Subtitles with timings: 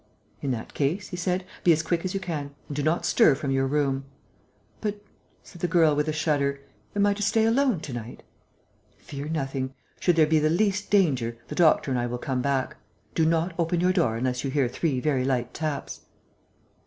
[0.41, 2.55] "In that case," he said, "be as quick as you can...
[2.67, 4.05] and do not stir from your room...."
[4.79, 4.99] "But,"
[5.43, 6.59] said the girl, with a shudder,
[6.95, 8.23] "am I to stay alone to night?"
[8.97, 9.75] "Fear nothing.
[9.99, 12.77] Should there be the least danger, the doctor and I will come back.
[13.13, 16.01] Do not open your door unless you hear three very light taps."